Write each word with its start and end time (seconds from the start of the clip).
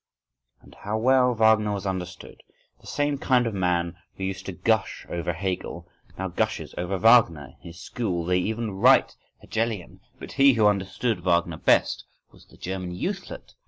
—And 0.63 0.73
how 0.73 0.97
well 0.97 1.35
Wagner 1.35 1.73
was 1.73 1.85
understood!—The 1.85 2.87
same 2.87 3.19
kind 3.19 3.45
of 3.45 3.53
man 3.53 3.97
who 4.17 4.23
used 4.23 4.47
to 4.47 4.51
gush 4.51 5.05
over 5.09 5.31
Hegel, 5.31 5.87
now 6.17 6.27
gushes 6.27 6.73
over 6.75 6.97
Wagner, 6.97 7.53
in 7.61 7.61
his 7.67 7.79
school 7.79 8.25
they 8.25 8.39
even 8.39 8.71
write 8.71 9.15
Hegelian.(11) 9.41 9.99
But 10.17 10.31
he 10.31 10.53
who 10.53 10.65
understood 10.65 11.19
Wagner 11.19 11.57
best, 11.57 12.05
was 12.31 12.47
the 12.47 12.57
German 12.57 12.93
youthlet. 12.95 13.53